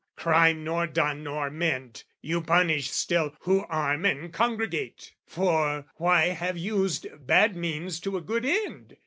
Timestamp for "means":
7.55-7.99